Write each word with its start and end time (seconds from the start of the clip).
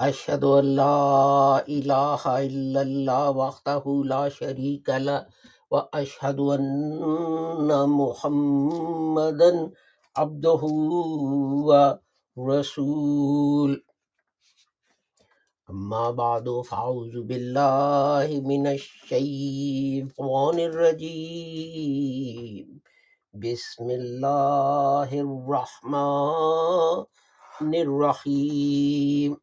أشهد 0.00 0.44
أن 0.44 0.76
لا 0.76 1.64
إله 1.68 2.22
إلا 2.46 2.82
الله 2.82 3.30
وحده 3.30 3.84
لا 4.06 4.28
شريك 4.28 4.88
له 4.90 5.26
وأشهد 5.70 6.40
أن 6.40 7.88
محمدا 7.88 9.70
عبده 10.16 10.62
ورسول. 12.36 13.84
أما 15.70 16.10
بعد 16.10 16.48
فأعوذ 16.64 17.22
بالله 17.28 18.40
من 18.40 18.66
الشيطان 18.66 20.58
الرجيم. 20.58 21.68
بسم 23.36 23.90
الله 23.90 25.10
الرحمن 25.12 27.04
الرحيم. 27.74 29.36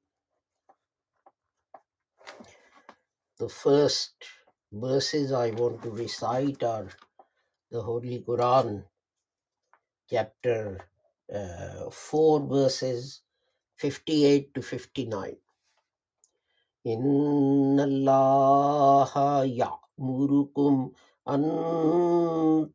The 3.38 3.50
first 3.52 4.35
verses 4.76 5.34
I 5.34 5.52
want 5.52 5.84
to 5.84 5.92
recite 5.92 6.64
are 6.64 6.90
the 7.72 7.82
Holy 7.82 8.24
Quran, 8.28 8.84
chapter 10.10 10.80
uh, 11.34 11.90
4, 11.92 12.48
verses 12.48 13.22
58 13.78 14.54
to 14.56 14.62
59. 14.62 15.36
إن 16.88 17.80
الله 17.80 19.14
يأمركم 19.46 20.92
أن 21.30 21.44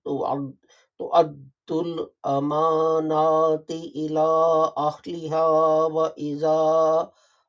تؤد- 0.04 0.56
تؤدوا 0.98 1.82
الأمانات 1.82 3.70
إلى 3.70 4.28
أهلها 4.78 5.46
وإذا 5.86 6.60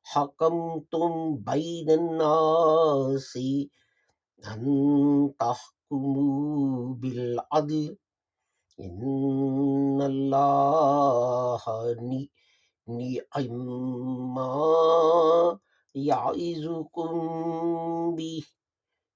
حكمتم 0.04 1.36
بين 1.38 1.90
الناس 1.92 3.40
أن 4.48 5.34
تحكموا 5.40 6.96
بالعدل 6.96 7.98
إن 8.80 10.02
الله 10.02 11.64
نعم 12.88 13.52
ما 14.36 15.60
يعظكم 15.96 17.12
به 18.16 18.44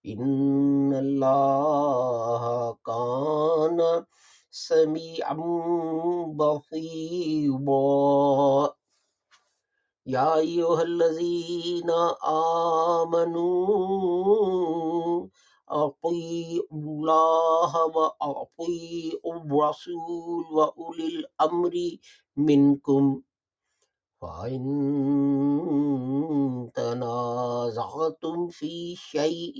إن 0.06 0.94
الله 0.94 2.44
كان 2.86 4.06
سميعا 4.52 5.34
بصيرا 6.36 7.66
یا 10.14 10.23
ایوہ 10.39 10.77
الذین 10.80 11.89
آمنوا 12.32 13.54
اطیعوا 15.77 16.82
اللہ 16.82 17.77
و 17.95 18.04
اطیعوا 18.27 19.33
الرسول 19.36 20.43
و 20.58 20.60
اولی 20.61 21.08
الامر 21.16 21.77
منکم 22.49 23.14
فَإِن 24.21 24.64
تَنَازَعْتُمْ 26.76 28.48
فِي 28.58 28.73
شَيْءٍ 29.02 29.58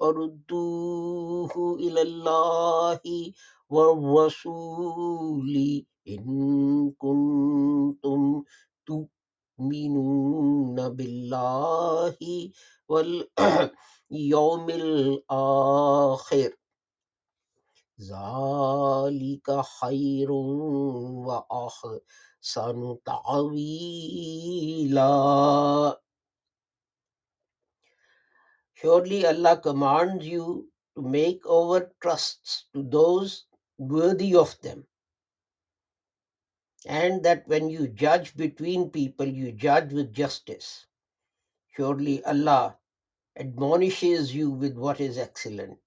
فَرُدُّوهُ 0.00 1.54
إِلَى 1.78 2.02
اللَّهِ 2.02 3.02
وَالرَّسُولِ 3.70 5.54
إِن 6.08 6.24
كُنتُمْ 7.06 8.20
تؤمنون 8.86 10.88
بالله 10.88 12.16
واليوم 12.88 14.70
الآخر 14.70 16.50
ذلك 18.00 19.60
خير 19.80 20.30
وأحسن 21.26 22.96
تعويلا 23.04 25.12
Surely 28.82 29.24
Allah 29.24 29.60
commands 29.62 30.26
you 30.26 30.66
to 30.96 31.02
make 31.02 31.46
over 31.46 31.94
trusts 32.02 32.66
to 32.74 32.82
those 32.82 33.46
worthy 33.78 34.34
of 34.34 34.60
them, 34.60 34.84
and 36.86 37.22
that 37.24 37.46
when 37.46 37.70
you 37.70 37.88
judge 37.88 38.36
between 38.36 38.90
people, 38.90 39.26
you 39.26 39.52
judge 39.52 39.92
with 39.92 40.12
justice. 40.12 40.86
Surely 41.76 42.24
Allah 42.24 42.78
admonishes 43.36 44.34
you 44.34 44.50
with 44.50 44.76
what 44.76 45.00
is 45.00 45.18
excellent. 45.18 45.78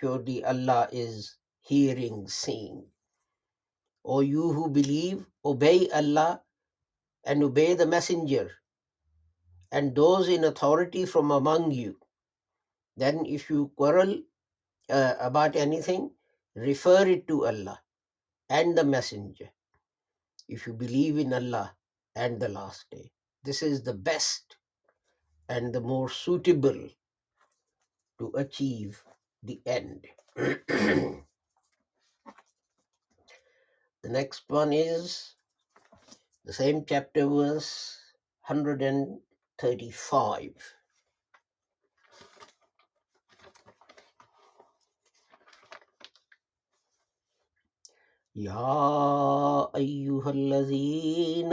Surely 0.00 0.44
Allah 0.44 0.88
is 0.92 1.36
hearing, 1.60 2.28
seeing. 2.28 2.84
O 4.04 4.20
you 4.20 4.52
who 4.52 4.70
believe, 4.70 5.26
obey 5.44 5.88
Allah 5.90 6.42
and 7.24 7.42
obey 7.42 7.74
the 7.74 7.86
Messenger 7.86 8.50
and 9.70 9.94
those 9.94 10.28
in 10.28 10.44
authority 10.44 11.04
from 11.04 11.30
among 11.30 11.70
you. 11.72 11.98
Then, 12.96 13.26
if 13.26 13.50
you 13.50 13.70
quarrel 13.76 14.22
uh, 14.88 15.14
about 15.20 15.56
anything, 15.56 16.10
refer 16.54 17.06
it 17.06 17.28
to 17.28 17.46
Allah 17.46 17.80
and 18.48 18.76
the 18.76 18.84
Messenger. 18.84 19.50
If 20.48 20.66
you 20.66 20.72
believe 20.72 21.18
in 21.18 21.34
Allah 21.34 21.76
and 22.16 22.40
the 22.40 22.48
last 22.48 22.86
day, 22.90 23.12
this 23.44 23.62
is 23.62 23.82
the 23.82 23.94
best 23.94 24.56
and 25.48 25.72
the 25.74 25.80
more 25.80 26.08
suitable 26.08 26.88
to 28.18 28.32
achieve 28.34 29.04
the 29.42 29.60
end. 29.66 30.06
the 30.34 31.22
next 34.04 34.44
one 34.48 34.72
is 34.72 35.34
the 36.44 36.52
same 36.52 36.84
chapter, 36.86 37.26
verse 37.26 37.98
135. 38.46 40.77
يا 48.38 49.74
أيها 49.76 50.30
الذين 50.30 51.52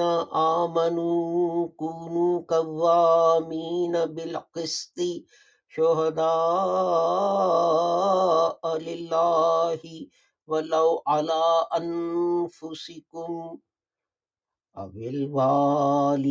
آمنوا 0.61 1.67
كونوا 1.67 2.41
قوامين 2.47 3.91
بالقسط 4.05 4.99
شهداء 5.67 6.27
لله 8.77 9.81
ولو 10.47 11.01
على 11.07 11.43
أنفسكم 11.77 13.57
أو 14.77 14.91
الوالدين 14.95 16.27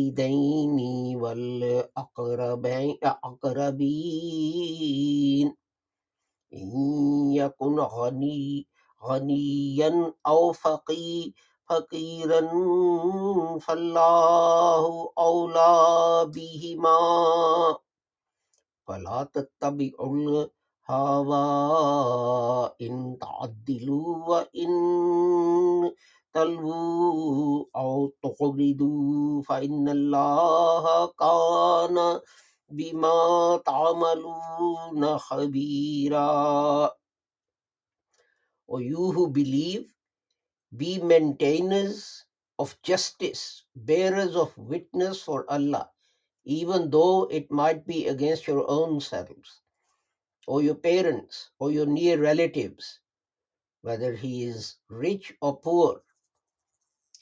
والأقربين 1.15 2.97
أقربين. 3.03 4.35
إن 6.53 6.69
يكن 7.31 7.79
غني 7.79 8.67
غنيا 9.07 10.13
أو 10.27 10.51
فقي 10.51 11.31
فقيرا 11.69 12.41
فالله 13.59 15.09
أولى 15.17 15.75
بهما. 16.35 16.97
فلا 18.87 19.29
تتبعوا 19.33 20.45
الهوى 20.89 21.45
إن 22.81 23.17
تعدلوا 23.21 24.25
وإن 24.27 24.71
تلووا 26.33 27.65
أو 27.75 28.13
تقردوا 28.23 29.41
فإن 29.41 29.89
الله 29.89 31.05
كان 31.05 32.19
بما 32.69 33.57
تعملون 33.65 35.17
خبيرا. 35.17 36.91
O 38.69 38.79
you 38.79 39.11
who 39.11 39.29
believe, 39.29 39.93
be 40.77 40.99
maintainers 40.99 42.25
of 42.59 42.81
justice, 42.83 43.63
bearers 43.75 44.35
of 44.35 44.57
witness 44.57 45.21
for 45.23 45.49
Allah, 45.51 45.91
even 46.45 46.89
though 46.91 47.23
it 47.31 47.51
might 47.51 47.85
be 47.87 48.07
against 48.07 48.47
your 48.47 48.69
own 48.69 49.01
selves. 49.01 49.61
or 50.47 50.61
your 50.61 50.75
parents 50.75 51.51
or 51.59 51.71
your 51.71 51.85
near 51.85 52.19
relatives, 52.21 52.99
whether 53.81 54.15
he 54.15 54.43
is 54.43 54.77
rich 54.89 55.33
or 55.41 55.57
poor. 55.59 56.01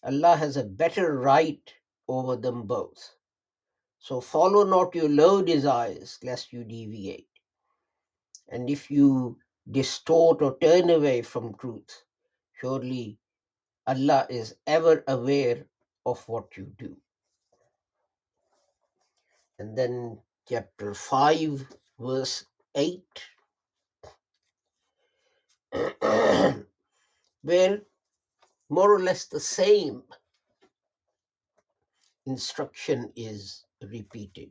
Allah 0.04 0.36
has 0.38 0.58
a 0.58 0.64
better 0.64 1.18
right 1.20 1.74
over 2.08 2.36
them 2.36 2.64
both. 2.68 3.16
So 4.00 4.22
follow 4.22 4.64
not 4.64 4.96
your 4.96 5.10
low 5.10 5.42
desires, 5.42 6.20
lest 6.24 6.54
you 6.54 6.64
deviate. 6.64 7.30
And 8.50 8.70
if 8.70 8.92
you 8.92 9.40
distort 9.72 10.42
or 10.42 10.58
turn 10.60 10.90
away 10.90 11.22
from 11.22 11.56
truth, 11.56 12.04
surely 12.60 13.18
Allah 13.88 14.28
is 14.30 14.56
ever 14.68 15.04
aware 15.08 15.66
of 16.06 16.28
what 16.28 16.56
you 16.58 16.72
do. 16.78 16.96
And 19.60 19.78
then 19.78 20.18
chapter 20.48 20.94
5, 20.94 21.66
verse 22.00 22.46
8, 22.76 23.04
where 27.42 27.82
more 28.70 28.94
or 28.94 29.00
less 29.00 29.26
the 29.26 29.40
same 29.40 30.04
instruction 32.26 33.12
is 33.16 33.66
repeated. 33.82 34.50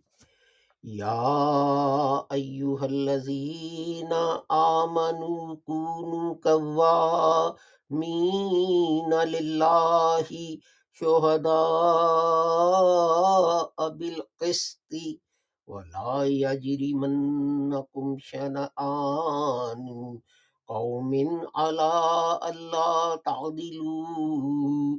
یا 0.84 2.26
ایوہ 2.30 2.80
الذین 2.82 4.12
آمنوا 4.48 5.54
کونوا 5.66 6.32
قوامین 6.42 7.92
للہ 9.28 10.32
شہداء 11.00 11.52
بالقسط 13.98 14.94
ولا 15.68 16.16
یجرمنکم 16.24 18.16
شنآن 18.24 19.86
قوم 20.68 21.12
علی 21.54 21.88
اللہ 22.42 23.14
تعدلوا 23.24 24.98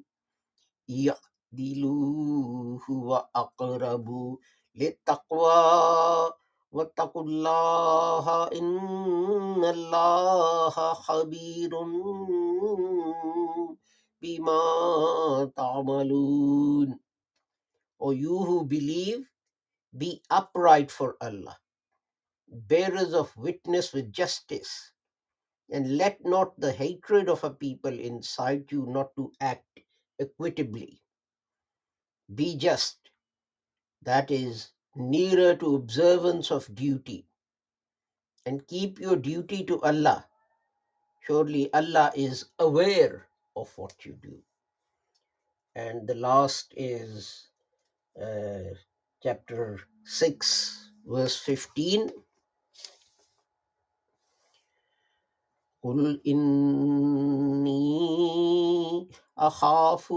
یعدلوا 0.89 2.79
هو 2.87 3.21
اقربوا 3.35 4.35
للتقوى 4.74 6.32
واتقوا 6.72 7.22
الله 7.22 8.48
إن 8.52 9.64
الله 9.64 10.76
خبير 10.94 11.70
بما 14.22 14.62
تعملون 15.56 16.98
O 18.00 18.12
you 18.12 18.38
who 18.38 18.64
believe, 18.64 19.26
be 19.96 20.22
upright 20.30 20.90
for 20.90 21.16
Allah, 21.20 21.58
bearers 22.46 23.12
of 23.12 23.36
witness 23.36 23.92
with 23.92 24.12
justice, 24.12 24.92
and 25.72 25.96
let 25.98 26.24
not 26.24 26.58
the 26.60 26.70
hatred 26.72 27.28
of 27.28 27.42
a 27.42 27.50
people 27.50 27.90
incite 27.98 28.70
you 28.70 28.86
not 28.86 29.14
to 29.16 29.32
act 29.40 29.80
equitably. 30.20 31.02
Be 32.32 32.56
just, 32.56 33.01
that 34.02 34.30
is, 34.30 34.70
nearer 34.94 35.54
to 35.56 35.76
observance 35.76 36.50
of 36.50 36.74
duty, 36.74 37.26
and 38.46 38.66
keep 38.66 38.98
your 38.98 39.16
duty 39.16 39.64
to 39.64 39.80
Allah. 39.82 40.26
Surely 41.26 41.72
Allah 41.72 42.12
is 42.16 42.46
aware 42.58 43.26
of 43.54 43.70
what 43.76 44.04
you 44.04 44.16
do. 44.22 44.38
And 45.74 46.08
the 46.08 46.14
last 46.14 46.72
is 46.76 47.48
uh, 48.20 48.74
chapter 49.22 49.80
6, 50.04 50.90
verse 51.06 51.36
15. 51.36 52.10
قل 55.84 56.20
إني 56.26 57.78
أخاف 59.38 60.12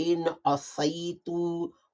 إن 0.00 0.36
عصيت 0.46 1.28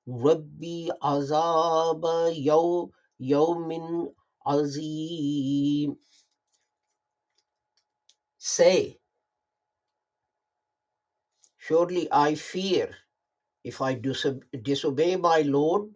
ربي 0.09 0.91
عذاب 1.03 2.05
يوم 2.37 2.91
يوم 3.21 4.15
عظيم 4.47 5.97
Say, 8.39 8.99
surely 11.57 12.09
I 12.11 12.35
fear 12.35 12.91
if 13.63 13.81
I 13.81 13.95
disob- 13.95 14.43
disobey 14.63 15.15
my 15.15 15.43
Lord 15.43 15.95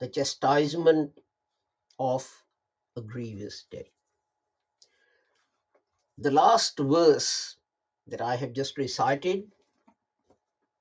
the 0.00 0.08
chastisement 0.08 1.20
of 1.98 2.44
a 2.96 3.02
grievous 3.02 3.66
day. 3.70 3.92
The 6.18 6.30
last 6.30 6.78
verse 6.78 7.56
that 8.06 8.20
I 8.20 8.36
have 8.36 8.52
just 8.52 8.78
recited 8.78 9.52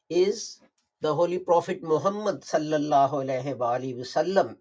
is 0.09 0.61
the 1.00 1.14
Holy 1.14 1.38
Prophet 1.38 1.82
Muhammad 1.82 2.42
sallallahu 2.42 3.22
alaihi 3.22 3.94
wasallam 3.94 4.56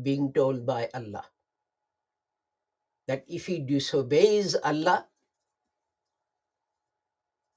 being 0.00 0.32
told 0.32 0.64
by 0.64 0.88
Allah 0.94 1.24
that 3.08 3.24
if 3.26 3.46
he 3.46 3.58
disobeys 3.58 4.54
Allah, 4.54 5.08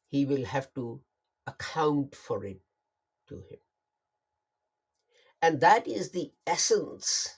he 0.10 0.26
will 0.26 0.46
have 0.46 0.74
to 0.74 1.02
account 1.46 2.16
for 2.16 2.44
it 2.46 2.62
to 3.28 3.36
him. 3.36 3.60
And 5.42 5.60
that 5.62 5.88
is 5.88 6.12
the 6.12 6.32
essence. 6.48 7.38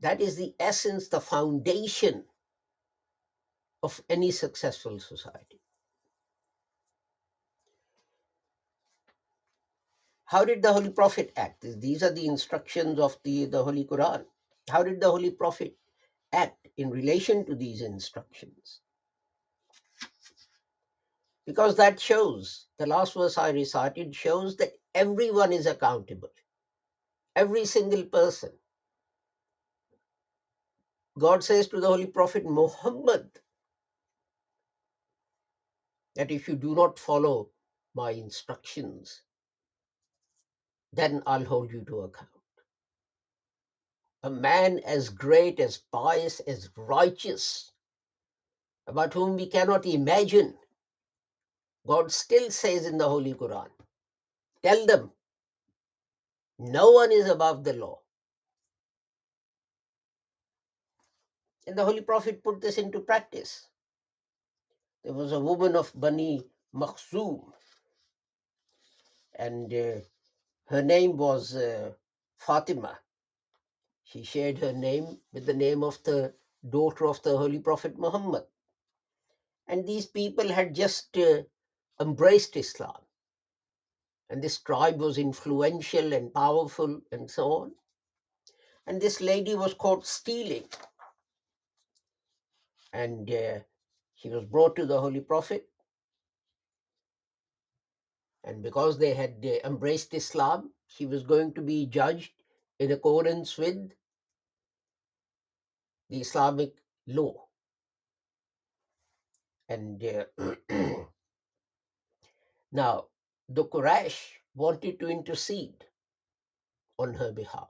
That 0.00 0.20
is 0.20 0.36
the 0.36 0.54
essence, 0.60 1.08
the 1.08 1.20
foundation 1.20 2.24
of 3.82 4.00
any 4.08 4.30
successful 4.30 4.98
society. 5.00 5.60
How 10.34 10.44
did 10.44 10.62
the 10.62 10.72
Holy 10.72 10.90
Prophet 10.90 11.32
act? 11.36 11.64
These 11.80 12.02
are 12.02 12.10
the 12.10 12.26
instructions 12.26 12.98
of 12.98 13.16
the, 13.22 13.44
the 13.44 13.62
Holy 13.62 13.84
Quran. 13.84 14.24
How 14.68 14.82
did 14.82 15.00
the 15.00 15.08
Holy 15.08 15.30
Prophet 15.30 15.76
act 16.32 16.66
in 16.76 16.90
relation 16.90 17.46
to 17.46 17.54
these 17.54 17.82
instructions? 17.82 18.80
Because 21.46 21.76
that 21.76 22.00
shows, 22.00 22.66
the 22.80 22.86
last 22.88 23.14
verse 23.14 23.38
I 23.38 23.50
recited 23.50 24.12
shows 24.12 24.56
that 24.56 24.72
everyone 24.92 25.52
is 25.52 25.66
accountable. 25.66 26.30
Every 27.36 27.64
single 27.64 28.02
person. 28.02 28.50
God 31.16 31.44
says 31.44 31.68
to 31.68 31.80
the 31.80 31.86
Holy 31.86 32.06
Prophet 32.06 32.44
Muhammad 32.44 33.30
that 36.16 36.32
if 36.32 36.48
you 36.48 36.56
do 36.56 36.74
not 36.74 36.98
follow 36.98 37.50
my 37.94 38.10
instructions, 38.10 39.20
then 40.94 41.22
I'll 41.26 41.44
hold 41.44 41.72
you 41.72 41.84
to 41.86 42.00
account. 42.00 42.28
A 44.22 44.30
man 44.30 44.80
as 44.86 45.08
great, 45.08 45.60
as 45.60 45.78
pious, 45.92 46.40
as 46.40 46.70
righteous, 46.76 47.72
about 48.86 49.12
whom 49.12 49.36
we 49.36 49.46
cannot 49.46 49.86
imagine, 49.86 50.54
God 51.86 52.10
still 52.10 52.50
says 52.50 52.86
in 52.86 52.96
the 52.96 53.08
Holy 53.08 53.34
Quran, 53.34 53.68
tell 54.62 54.86
them, 54.86 55.10
no 56.58 56.90
one 56.92 57.12
is 57.12 57.28
above 57.28 57.64
the 57.64 57.74
law. 57.74 57.98
And 61.66 61.76
the 61.76 61.84
Holy 61.84 62.02
Prophet 62.02 62.42
put 62.42 62.60
this 62.60 62.78
into 62.78 63.00
practice. 63.00 63.68
There 65.02 65.12
was 65.12 65.32
a 65.32 65.40
woman 65.40 65.76
of 65.76 65.92
Bani 65.94 66.44
Makhzum, 66.74 67.52
and 69.38 69.72
uh, 69.72 70.00
her 70.66 70.82
name 70.82 71.16
was 71.16 71.54
uh, 71.54 71.92
Fatima. 72.36 72.98
She 74.04 74.22
shared 74.22 74.58
her 74.58 74.72
name 74.72 75.18
with 75.32 75.46
the 75.46 75.54
name 75.54 75.82
of 75.82 76.02
the 76.04 76.34
daughter 76.68 77.06
of 77.06 77.22
the 77.22 77.36
Holy 77.36 77.58
Prophet 77.58 77.98
Muhammad. 77.98 78.44
And 79.66 79.86
these 79.86 80.06
people 80.06 80.48
had 80.48 80.74
just 80.74 81.16
uh, 81.16 81.42
embraced 82.00 82.56
Islam. 82.56 82.96
And 84.30 84.42
this 84.42 84.58
tribe 84.58 85.00
was 85.00 85.18
influential 85.18 86.12
and 86.12 86.32
powerful 86.32 87.00
and 87.12 87.30
so 87.30 87.52
on. 87.52 87.72
And 88.86 89.00
this 89.00 89.20
lady 89.20 89.54
was 89.54 89.74
caught 89.74 90.06
stealing. 90.06 90.64
And 92.92 93.30
uh, 93.30 93.60
she 94.14 94.28
was 94.28 94.44
brought 94.44 94.76
to 94.76 94.86
the 94.86 95.00
Holy 95.00 95.20
Prophet. 95.20 95.68
And 98.44 98.62
because 98.62 98.98
they 98.98 99.14
had 99.14 99.44
embraced 99.64 100.14
Islam, 100.14 100.70
she 100.86 101.06
was 101.06 101.24
going 101.24 101.54
to 101.54 101.62
be 101.62 101.86
judged 101.86 102.32
in 102.78 102.92
accordance 102.92 103.58
with 103.58 103.92
the 106.10 106.20
Islamic 106.20 106.74
law. 107.06 107.46
And 109.68 110.04
uh, 110.04 110.24
now, 112.72 113.06
the 113.48 113.64
Quraysh 113.64 114.18
wanted 114.54 115.00
to 115.00 115.08
intercede 115.08 115.84
on 116.98 117.14
her 117.14 117.32
behalf. 117.32 117.68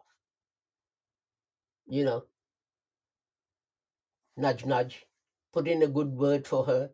you 1.87 2.05
know, 2.05 2.25
nudge, 4.37 4.65
nudge, 4.67 5.07
put 5.53 5.69
in 5.69 5.83
a 5.83 5.89
good 5.89 6.17
word 6.17 6.47
for 6.47 6.65
her. 6.67 6.91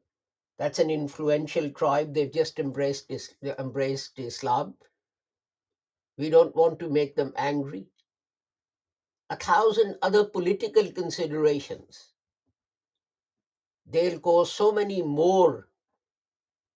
That's 0.61 0.79
an 0.79 0.91
influential 0.91 1.71
tribe. 1.71 2.13
They've 2.13 2.31
just 2.31 2.59
embraced 2.59 3.11
embraced 3.43 4.19
Islam. 4.19 4.75
We 6.19 6.29
don't 6.29 6.55
want 6.55 6.79
to 6.81 6.91
make 6.91 7.17
them 7.17 7.33
angry. 7.35 7.87
A 9.31 9.37
thousand 9.37 9.97
other 10.03 10.23
political 10.23 10.93
considerations. 10.93 12.13
They'll 13.87 14.21
cause 14.21 14.53
so 14.53 14.71
many 14.71 15.01
more 15.01 15.71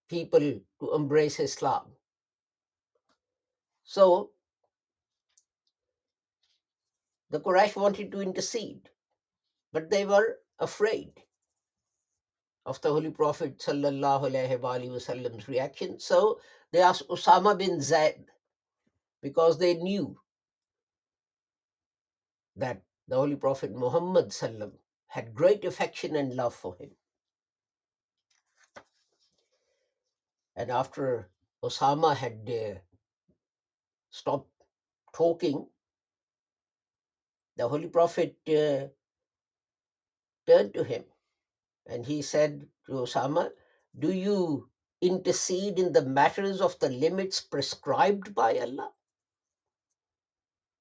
people 0.08 0.40
to 0.40 0.94
embrace 0.94 1.38
Islam. 1.38 1.92
So 3.82 4.30
the 7.28 7.40
Quraysh 7.40 7.76
wanted 7.76 8.10
to 8.12 8.22
intercede, 8.22 8.88
but 9.72 9.90
they 9.90 10.06
were 10.06 10.38
afraid 10.58 11.22
of 12.66 12.80
the 12.80 12.88
Holy 12.90 13.10
Prophet 13.10 13.58
wasallam's 13.58 15.48
reaction. 15.48 15.98
So 16.00 16.40
they 16.72 16.80
asked 16.80 17.08
Osama 17.08 17.56
bin 17.58 17.80
Zaid 17.80 18.24
because 19.22 19.58
they 19.58 19.74
knew 19.74 20.18
that 22.56 22.82
the 23.08 23.16
Holy 23.16 23.36
Prophet 23.36 23.74
Muhammad 23.74 24.28
sallam 24.28 24.72
had 25.08 25.34
great 25.34 25.64
affection 25.64 26.16
and 26.16 26.34
love 26.34 26.54
for 26.54 26.74
him. 26.76 26.90
And 30.56 30.70
after 30.70 31.28
Osama 31.62 32.16
had 32.16 32.48
uh, 32.48 32.78
stopped 34.10 34.50
talking, 35.12 35.66
the 37.56 37.68
Holy 37.68 37.88
Prophet 37.88 38.36
uh, 38.48 38.88
turned 40.46 40.74
to 40.74 40.84
him 40.84 41.04
and 41.86 42.04
he 42.06 42.22
said 42.22 42.66
to 42.86 42.92
Osama, 42.92 43.50
Do 43.98 44.12
you 44.12 44.68
intercede 45.00 45.78
in 45.78 45.92
the 45.92 46.04
matters 46.04 46.60
of 46.60 46.78
the 46.78 46.88
limits 46.88 47.40
prescribed 47.40 48.34
by 48.34 48.58
Allah? 48.58 48.90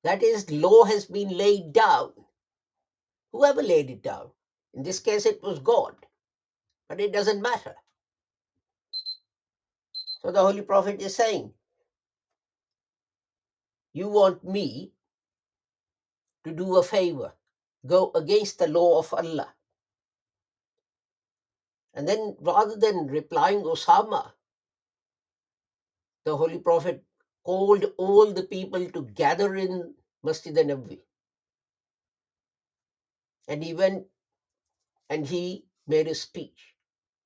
That 0.03 0.23
is, 0.23 0.49
law 0.51 0.83
has 0.83 1.05
been 1.05 1.29
laid 1.29 1.73
down. 1.73 2.13
Whoever 3.31 3.63
laid 3.63 3.89
it 3.89 4.03
down. 4.03 4.31
In 4.73 4.83
this 4.83 4.99
case, 4.99 5.25
it 5.25 5.41
was 5.41 5.59
God. 5.59 5.95
But 6.89 6.99
it 6.99 7.13
doesn't 7.13 7.41
matter. 7.41 7.75
So 10.21 10.31
the 10.31 10.41
Holy 10.41 10.61
Prophet 10.61 11.01
is 11.01 11.15
saying, 11.15 11.53
You 13.93 14.07
want 14.07 14.43
me 14.43 14.91
to 16.45 16.51
do 16.51 16.77
a 16.77 16.83
favor, 16.83 17.33
go 17.85 18.11
against 18.15 18.59
the 18.59 18.67
law 18.67 18.99
of 18.99 19.13
Allah. 19.13 19.53
And 21.93 22.07
then 22.07 22.35
rather 22.41 22.75
than 22.75 23.07
replying 23.07 23.61
Osama, 23.63 24.31
the 26.25 26.35
Holy 26.35 26.59
Prophet 26.59 27.03
called 27.43 27.85
all 27.97 28.31
the 28.33 28.43
people 28.43 28.89
to 28.91 29.03
gather 29.03 29.55
in 29.55 29.93
Masjid 30.23 30.55
Nabawi. 30.55 30.99
And 33.47 33.63
he 33.63 33.73
went 33.73 34.05
and 35.09 35.25
he 35.27 35.65
made 35.87 36.07
a 36.07 36.15
speech. 36.15 36.73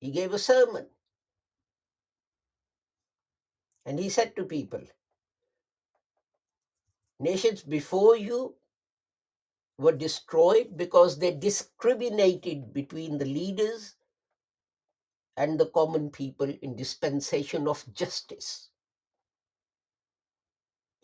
He 0.00 0.10
gave 0.10 0.32
a 0.32 0.38
sermon. 0.38 0.86
And 3.86 3.98
he 3.98 4.08
said 4.10 4.36
to 4.36 4.44
people, 4.44 4.82
Nations 7.20 7.62
before 7.62 8.16
you 8.16 8.54
were 9.78 9.92
destroyed 9.92 10.76
because 10.76 11.18
they 11.18 11.32
discriminated 11.32 12.72
between 12.74 13.18
the 13.18 13.24
leaders 13.24 13.94
and 15.38 15.58
the 15.58 15.66
common 15.66 16.10
people 16.10 16.52
in 16.62 16.74
dispensation 16.74 17.68
of 17.68 17.84
justice. 17.94 18.70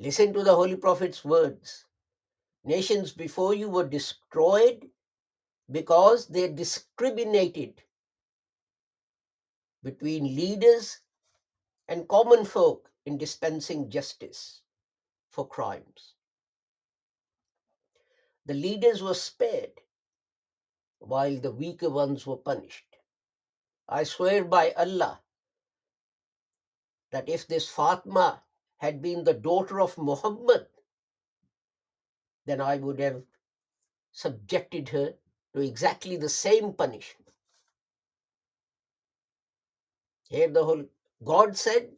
Listen 0.01 0.33
to 0.33 0.43
the 0.43 0.55
Holy 0.55 0.75
Prophet's 0.75 1.25
words. 1.25 1.85
Nations 2.65 3.13
before 3.13 3.55
you 3.55 3.69
were 3.69 3.89
destroyed 3.89 4.89
because 5.71 6.27
they 6.27 6.49
discriminated 6.49 7.81
between 9.85 10.35
leaders 10.35 10.99
and 11.87 12.09
common 12.09 12.45
folk 12.45 12.91
in 13.07 13.17
dispensing 13.17 13.89
justice 13.89 14.63
for 15.31 15.47
crimes. 15.47 16.15
The 18.47 18.55
leaders 18.55 19.01
were 19.01 19.15
spared 19.15 19.81
while 20.99 21.37
the 21.37 21.53
weaker 21.53 21.89
ones 21.89 22.27
were 22.27 22.37
punished. 22.37 22.94
I 23.89 24.05
swear 24.05 24.45
by 24.45 24.73
Allah 24.77 25.21
that 27.13 27.29
if 27.29 27.47
this 27.47 27.69
Fatma 27.69 28.43
had 28.79 29.03
been 29.03 29.25
the 29.25 29.35
daughter 29.35 29.81
of 29.81 29.97
Muhammad, 29.99 30.67
then 32.47 32.61
I 32.61 32.77
would 32.77 32.99
have 33.01 33.23
subjected 34.13 34.89
her 34.91 35.15
to 35.55 35.61
exactly 35.61 36.17
the 36.17 36.29
same 36.29 36.73
punishment. 36.73 37.31
Here 40.29 40.49
the 40.49 40.65
whole 40.65 40.85
God 41.25 41.57
said, 41.57 41.91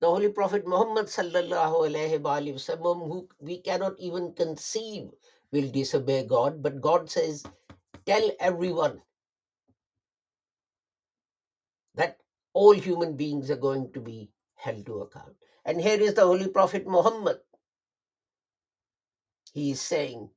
the 0.00 0.08
Holy 0.08 0.28
Prophet 0.28 0.66
Muhammad 0.66 1.06
sallallahu 1.06 1.88
alaihi 1.88 2.20
wasallam, 2.20 3.06
who 3.08 3.28
we 3.40 3.60
cannot 3.60 3.98
even 3.98 4.32
conceive 4.32 5.10
will 5.52 5.70
disobey 5.70 6.24
God, 6.24 6.62
but 6.62 6.80
God 6.80 7.10
says, 7.10 7.44
tell 8.06 8.30
everyone 8.40 9.00
that 11.94 12.18
all 12.58 12.74
human 12.74 13.16
beings 13.16 13.50
are 13.52 13.62
going 13.64 13.92
to 13.92 14.00
be 14.00 14.30
held 14.56 14.84
to 14.86 15.02
account. 15.02 15.34
And 15.64 15.80
here 15.80 16.00
is 16.00 16.14
the 16.14 16.26
Holy 16.26 16.48
Prophet 16.48 16.86
Muhammad. 16.86 17.38
He 19.52 19.70
is 19.70 19.80
saying 19.80 20.28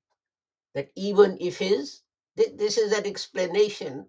that 0.76 0.92
even 0.96 1.38
if 1.42 1.58
his, 1.58 2.02
this 2.36 2.78
is 2.78 2.92
an 2.94 3.08
explanation 3.08 4.06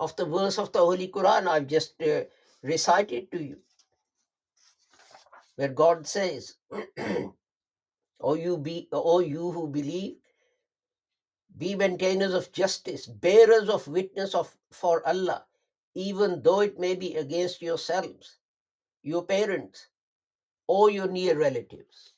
of 0.00 0.14
the 0.16 0.26
verse 0.26 0.58
of 0.58 0.72
the 0.72 0.80
Holy 0.80 1.08
Quran 1.08 1.48
I've 1.48 1.66
just 1.66 2.02
uh, 2.02 2.24
recited 2.62 3.32
to 3.32 3.42
you, 3.42 3.56
where 5.56 5.68
God 5.68 6.06
says, 6.06 6.56
"O 8.20 8.34
you 8.34 8.58
be, 8.58 8.88
O 8.92 9.20
you 9.20 9.50
who 9.50 9.66
believe, 9.68 10.16
be 11.56 11.74
maintainers 11.74 12.34
of 12.34 12.52
justice, 12.52 13.06
bearers 13.06 13.68
of 13.68 13.88
witness 13.88 14.34
of 14.34 14.54
for 14.70 15.06
Allah, 15.06 15.44
even 15.94 16.42
though 16.42 16.60
it 16.60 16.78
may 16.78 16.94
be 16.94 17.16
against 17.16 17.62
yourselves, 17.62 18.38
your 19.02 19.24
parents, 19.24 19.88
or 20.66 20.90
your 20.90 21.08
near 21.08 21.38
relatives." 21.38 22.14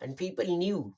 And 0.00 0.16
people 0.16 0.46
knew 0.46 0.94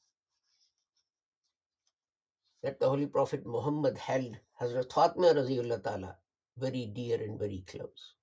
that 2.63 2.79
the 2.79 2.89
Holy 2.89 3.07
Prophet 3.07 3.47
Muhammad 3.47 3.97
held 3.97 4.37
Hazrat 4.61 4.93
Fatma 4.93 5.33
Raziullah 5.35 5.83
Ta'ala 5.83 6.19
very 6.59 6.87
dear 6.87 7.23
and 7.23 7.39
very 7.39 7.65
close. 7.67 8.15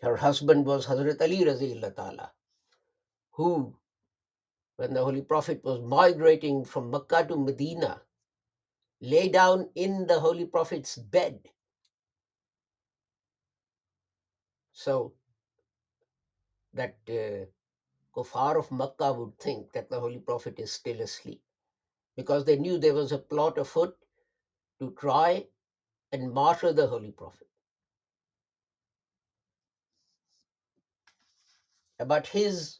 Her 0.00 0.16
husband 0.16 0.64
was 0.64 0.86
Hazrat 0.86 1.20
Ali 1.20 1.44
Raziullah 1.44 1.94
Ta'ala, 1.94 2.32
who, 3.32 3.76
when 4.76 4.94
the 4.94 5.04
Holy 5.04 5.22
Prophet 5.22 5.62
was 5.62 5.80
migrating 5.80 6.64
from 6.64 6.90
Mecca 6.90 7.26
to 7.28 7.36
Medina, 7.36 8.00
lay 9.00 9.28
down 9.28 9.68
in 9.74 10.06
the 10.06 10.18
Holy 10.18 10.44
Prophet's 10.44 10.96
bed. 10.96 11.38
So 14.72 15.14
that 16.74 16.96
uh, 17.08 17.46
kuffar 18.14 18.58
of 18.58 18.70
Makkah 18.70 19.12
would 19.12 19.38
think 19.38 19.72
that 19.72 19.90
the 19.90 20.00
Holy 20.00 20.18
Prophet 20.18 20.58
is 20.58 20.72
still 20.72 21.00
asleep 21.00 21.42
because 22.16 22.44
they 22.44 22.56
knew 22.58 22.78
there 22.78 22.94
was 22.94 23.12
a 23.12 23.18
plot 23.18 23.58
afoot 23.58 23.96
to 24.80 24.90
try 24.98 25.46
and 26.12 26.32
martyr 26.32 26.72
the 26.72 26.86
Holy 26.86 27.12
Prophet. 27.12 27.48
But 32.06 32.26
his 32.26 32.78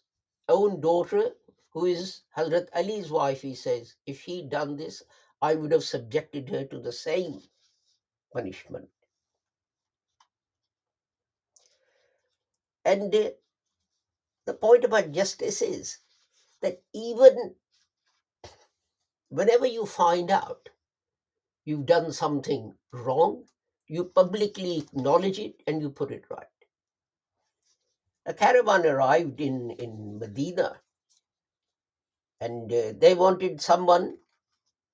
own 0.48 0.80
daughter, 0.80 1.30
who 1.70 1.86
is 1.86 2.22
Hazrat 2.36 2.68
Ali's 2.74 3.10
wife, 3.10 3.42
he 3.42 3.54
says, 3.54 3.96
if 4.06 4.20
he 4.20 4.42
done 4.42 4.76
this, 4.76 5.02
I 5.40 5.54
would 5.54 5.72
have 5.72 5.84
subjected 5.84 6.48
her 6.50 6.64
to 6.64 6.80
the 6.80 6.92
same 6.92 7.40
punishment. 8.32 8.88
And 12.84 13.14
uh, 13.14 13.30
the 14.46 14.54
point 14.54 14.84
about 14.84 15.12
justice 15.12 15.62
is 15.62 15.98
that 16.62 16.82
even 16.94 17.54
whenever 19.28 19.66
you 19.66 19.84
find 19.86 20.30
out 20.30 20.68
you've 21.64 21.86
done 21.86 22.12
something 22.12 22.74
wrong, 22.92 23.44
you 23.86 24.04
publicly 24.04 24.78
acknowledge 24.78 25.38
it 25.38 25.62
and 25.66 25.80
you 25.80 25.90
put 25.90 26.10
it 26.10 26.24
right. 26.30 26.46
A 28.26 28.34
caravan 28.34 28.86
arrived 28.86 29.40
in, 29.40 29.70
in 29.72 30.18
Medina 30.18 30.80
and 32.40 32.72
uh, 32.72 32.92
they 32.98 33.14
wanted 33.14 33.60
someone 33.60 34.16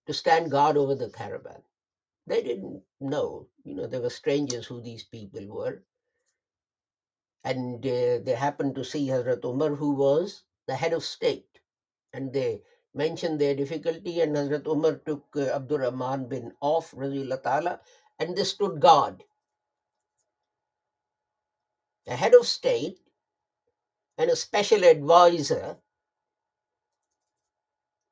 to 0.07 0.15
stand 0.15 0.51
guard 0.51 0.77
over 0.77 0.95
the 0.95 1.11
caravan. 1.11 1.63
They 2.27 2.43
didn't 2.43 2.83
know, 3.01 3.49
you 3.65 3.75
know, 3.75 3.87
they 3.87 3.99
were 3.99 4.11
strangers 4.11 4.67
who 4.67 4.81
these 4.81 5.05
people 5.05 5.47
were. 5.47 5.83
And 7.45 7.85
uh, 7.85 8.19
they 8.25 8.35
happened 8.39 8.75
to 8.77 8.85
see 8.85 9.09
Hazrat 9.09 9.45
Umar, 9.45 9.75
who 9.75 9.93
was 9.93 10.45
the 10.67 10.75
head 10.75 10.95
of 10.95 11.05
state. 11.05 11.61
And 12.13 12.33
they 12.33 12.63
mentioned 12.95 13.41
their 13.41 13.55
difficulty, 13.55 14.21
and 14.21 14.35
Hazrat 14.35 14.67
Umar 14.67 14.97
took 15.07 15.25
uh, 15.37 15.61
Rahman 15.61 16.29
bin 16.29 16.53
Auf, 16.63 16.93
Ta'ala, 16.93 17.81
and 18.19 18.37
they 18.37 18.45
stood 18.45 18.81
guard. 18.81 19.23
The 22.07 22.17
head 22.17 22.35
of 22.35 22.47
state 22.47 22.99
and 24.17 24.31
a 24.31 24.37
special 24.37 24.85
advisor 24.85 25.77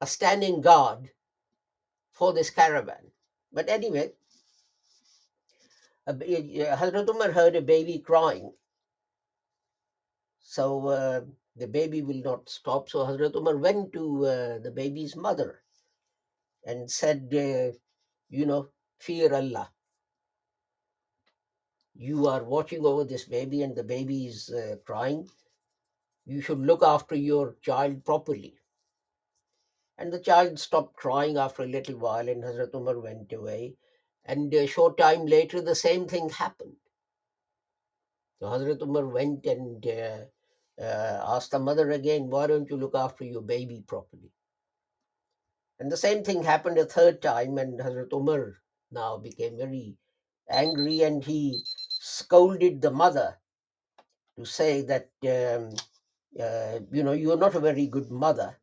are 0.01 0.07
standing 0.07 0.61
guard 0.61 1.11
for 2.23 2.33
this 2.33 2.50
caravan. 2.50 3.11
But 3.52 3.69
anyway, 3.69 4.12
Hazrat 6.07 7.09
Umar 7.09 7.33
heard 7.33 7.57
a 7.57 7.61
baby 7.61 7.99
crying. 7.99 8.52
So 10.38 10.87
uh, 10.87 11.23
the 11.57 11.67
baby 11.67 12.00
will 12.00 12.23
not 12.23 12.49
stop. 12.49 12.88
So 12.88 13.00
Hazrat 13.00 13.35
Umar 13.35 13.57
went 13.57 13.93
to 13.95 14.26
uh, 14.26 14.59
the 14.61 14.71
baby's 14.71 15.17
mother 15.17 15.62
and 16.64 16.88
said, 16.88 17.26
uh, 17.35 17.75
You 18.31 18.47
know, 18.47 18.69
fear 19.00 19.35
Allah. 19.35 19.73
You 21.97 22.29
are 22.29 22.45
watching 22.45 22.87
over 22.87 23.02
this 23.02 23.25
baby, 23.25 23.62
and 23.62 23.75
the 23.75 23.83
baby 23.83 24.26
is 24.26 24.49
uh, 24.49 24.76
crying. 24.87 25.29
You 26.25 26.41
should 26.41 26.61
look 26.61 26.85
after 26.85 27.17
your 27.17 27.57
child 27.62 28.05
properly. 28.05 28.62
And 30.03 30.13
the 30.13 30.19
child 30.19 30.59
stopped 30.59 30.97
crying 30.97 31.37
after 31.37 31.63
a 31.63 31.69
little 31.69 31.97
while, 31.97 32.29
and 32.29 32.43
Hazrat 32.43 32.75
Umar 32.75 32.99
went 32.99 33.33
away. 33.33 33.77
And 34.25 34.53
a 34.53 34.67
short 34.67 34.99
time 34.99 35.27
later, 35.27 35.61
the 35.61 35.77
same 35.77 36.09
thing 36.09 36.29
happened. 36.29 36.75
So 38.41 38.47
Hazrat 38.47 38.83
Umar 38.83 39.07
went 39.07 39.47
and 39.47 39.87
uh, 39.87 40.25
uh, 40.83 41.23
asked 41.37 41.53
the 41.53 41.61
mother 41.61 41.93
again, 41.93 42.31
Why 42.31 42.49
don't 42.49 42.69
you 42.69 42.77
look 42.77 42.97
after 42.97 43.25
your 43.25 43.43
baby 43.43 43.85
properly? 43.87 44.33
And 45.79 45.89
the 45.89 45.97
same 45.97 46.25
thing 46.25 46.43
happened 46.43 46.79
a 46.79 46.85
third 46.85 47.23
time, 47.23 47.57
and 47.59 47.79
Hazrat 47.79 48.13
Umar 48.13 48.57
now 48.91 49.19
became 49.19 49.57
very 49.57 49.97
angry 50.51 51.03
and 51.03 51.23
he 51.23 51.63
scolded 51.65 52.83
the 52.83 52.91
mother 52.91 53.39
to 54.37 54.45
say 54.45 54.83
that, 54.83 55.11
um, 55.23 55.71
uh, 56.43 56.81
you 56.91 57.05
know, 57.05 57.13
you're 57.13 57.37
not 57.37 57.55
a 57.55 57.61
very 57.61 57.87
good 57.87 58.11
mother. 58.11 58.59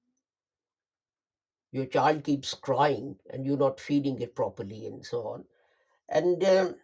Your 1.72 1.86
child 1.86 2.24
keeps 2.24 2.54
crying 2.54 3.18
and 3.30 3.46
you're 3.46 3.58
not 3.58 3.80
feeding 3.80 4.20
it 4.22 4.36
properly, 4.36 4.88
and 4.88 5.06
so 5.06 5.28
on. 5.28 5.46
And 6.08 6.44
um, 6.44 6.76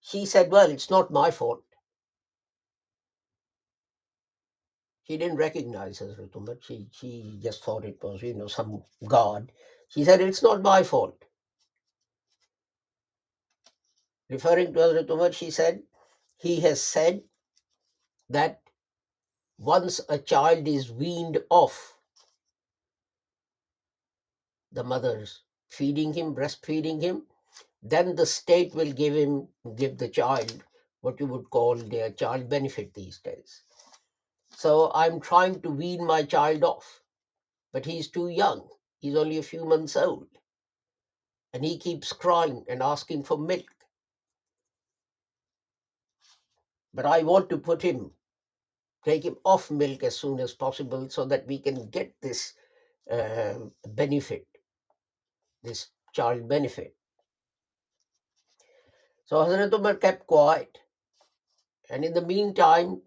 she 0.00 0.24
said, 0.24 0.50
Well, 0.50 0.70
it's 0.70 0.90
not 0.90 1.10
my 1.10 1.30
fault. 1.30 1.62
She 5.02 5.18
didn't 5.18 5.36
recognize 5.36 5.98
Hazrat 5.98 6.34
Umar. 6.34 6.56
She, 6.62 6.86
she 6.92 7.38
just 7.42 7.64
thought 7.64 7.84
it 7.84 8.02
was, 8.02 8.22
you 8.22 8.34
know, 8.34 8.46
some 8.46 8.82
god. 9.06 9.52
She 9.88 10.04
said, 10.04 10.20
It's 10.20 10.42
not 10.42 10.62
my 10.62 10.82
fault. 10.82 11.24
Referring 14.30 14.72
to 14.72 14.78
Hazrat 14.78 15.10
Umar, 15.10 15.32
she 15.32 15.50
said, 15.50 15.82
He 16.36 16.60
has 16.60 16.80
said 16.80 17.22
that 18.30 18.62
once 19.58 20.00
a 20.08 20.16
child 20.16 20.66
is 20.66 20.90
weaned 20.90 21.42
off 21.50 21.99
the 24.72 24.84
mother's 24.84 25.42
feeding 25.68 26.12
him, 26.12 26.34
breastfeeding 26.34 27.00
him, 27.00 27.22
then 27.82 28.14
the 28.14 28.26
state 28.26 28.74
will 28.74 28.92
give 28.92 29.14
him, 29.14 29.48
give 29.76 29.98
the 29.98 30.08
child 30.08 30.62
what 31.00 31.18
you 31.18 31.26
would 31.26 31.48
call 31.50 31.76
their 31.76 32.10
child 32.10 32.48
benefit 32.48 32.92
these 32.92 33.18
days. 33.20 33.62
So 34.50 34.90
I'm 34.94 35.20
trying 35.20 35.62
to 35.62 35.70
wean 35.70 36.04
my 36.06 36.22
child 36.22 36.64
off, 36.64 37.00
but 37.72 37.86
he's 37.86 38.08
too 38.08 38.28
young. 38.28 38.68
He's 38.98 39.16
only 39.16 39.38
a 39.38 39.42
few 39.42 39.64
months 39.64 39.96
old. 39.96 40.26
And 41.54 41.64
he 41.64 41.78
keeps 41.78 42.12
crying 42.12 42.64
and 42.68 42.82
asking 42.82 43.24
for 43.24 43.38
milk. 43.38 43.64
But 46.92 47.06
I 47.06 47.22
want 47.22 47.48
to 47.50 47.58
put 47.58 47.80
him, 47.80 48.10
take 49.04 49.24
him 49.24 49.36
off 49.44 49.70
milk 49.70 50.02
as 50.02 50.16
soon 50.16 50.38
as 50.40 50.52
possible 50.52 51.08
so 51.08 51.24
that 51.24 51.46
we 51.46 51.58
can 51.58 51.88
get 51.88 52.14
this 52.20 52.52
uh, 53.10 53.54
benefit, 53.88 54.46
this 55.62 55.88
child 56.12 56.48
benefit. 56.48 56.94
So 59.26 59.36
Hazrat 59.36 59.72
Umar 59.72 59.94
kept 59.94 60.26
quiet. 60.26 60.78
And 61.88 62.04
in 62.04 62.14
the 62.14 62.22
meantime, 62.22 63.02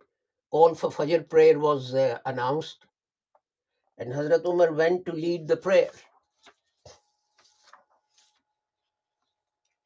call 0.51 0.75
for 0.75 0.89
Fajr 0.89 1.29
prayer 1.29 1.59
was 1.59 1.93
uh, 1.93 2.19
announced. 2.25 2.85
And 3.97 4.11
Hazrat 4.11 4.45
Umar 4.45 4.73
went 4.73 5.05
to 5.05 5.11
lead 5.11 5.47
the 5.47 5.57
prayer. 5.57 5.91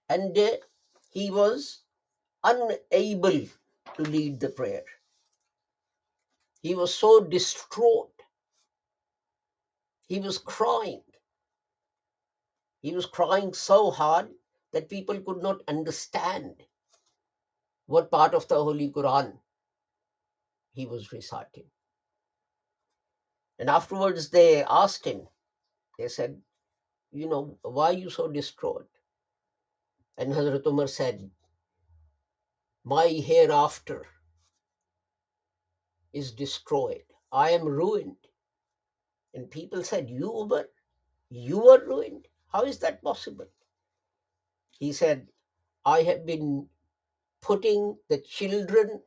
And 0.09 0.37
uh, 0.37 0.51
he 1.11 1.31
was 1.31 1.81
unable 2.43 3.47
to 3.95 4.01
lead 4.03 4.39
the 4.39 4.49
prayer. 4.49 4.83
He 6.61 6.75
was 6.75 6.93
so 6.93 7.21
distraught. 7.21 8.11
He 10.07 10.19
was 10.19 10.37
crying. 10.37 11.01
He 12.81 12.93
was 12.93 13.05
crying 13.05 13.53
so 13.53 13.91
hard 13.91 14.29
that 14.71 14.89
people 14.89 15.19
could 15.21 15.41
not 15.41 15.61
understand 15.67 16.63
what 17.87 18.11
part 18.11 18.33
of 18.33 18.47
the 18.47 18.55
Holy 18.55 18.91
Quran 18.91 19.37
he 20.73 20.85
was 20.85 21.11
reciting. 21.11 21.65
And 23.59 23.69
afterwards, 23.69 24.29
they 24.29 24.63
asked 24.63 25.05
him, 25.05 25.27
they 25.97 26.07
said, 26.07 26.39
You 27.11 27.27
know, 27.27 27.57
why 27.63 27.87
are 27.87 27.93
you 27.93 28.09
so 28.09 28.27
distraught? 28.27 28.87
And 30.17 30.31
Hazrat 30.31 30.65
Umar 30.67 30.87
said, 30.87 31.29
My 32.83 33.07
hereafter 33.07 34.05
is 36.13 36.31
destroyed. 36.31 37.03
I 37.31 37.51
am 37.51 37.65
ruined. 37.65 38.17
And 39.33 39.49
people 39.49 39.83
said, 39.83 40.09
You, 40.09 40.31
Umar, 40.31 40.65
you 41.29 41.67
are 41.69 41.83
ruined? 41.83 42.27
How 42.51 42.63
is 42.63 42.79
that 42.79 43.03
possible? 43.03 43.47
He 44.71 44.93
said, 44.93 45.27
I 45.85 46.03
have 46.03 46.25
been 46.25 46.69
putting 47.41 47.97
the 48.09 48.19
children 48.19 49.01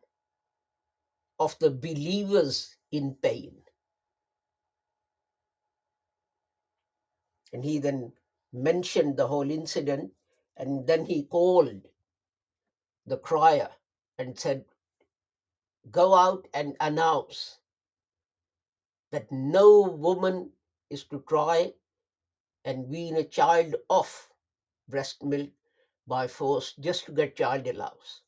of 1.39 1.59
the 1.59 1.71
believers 1.71 2.77
in 2.91 3.15
pain. 3.23 3.63
And 7.53 7.65
he 7.65 7.79
then 7.79 8.13
mentioned 8.53 9.17
the 9.17 9.27
whole 9.27 9.51
incident 9.51 10.13
and 10.57 10.87
then 10.87 11.07
he 11.07 11.25
called 11.25 11.89
the 13.07 13.17
crier 13.17 13.71
and 14.19 14.39
said, 14.39 14.65
Go 15.91 16.15
out 16.15 16.47
and 16.53 16.77
announce 16.81 17.59
that 19.11 19.33
no 19.33 19.83
woman 19.83 20.51
is 20.91 21.05
to 21.05 21.25
try 21.27 21.73
and 22.65 22.89
wean 22.89 23.17
a 23.17 23.25
child 23.25 23.75
off 23.89 24.31
breast 24.89 25.23
milk 25.23 25.51
by 26.07 26.27
force 26.27 26.75
just 26.81 27.07
to 27.07 27.13
get 27.13 27.37
child 27.37 27.67
allowance. 27.67 28.23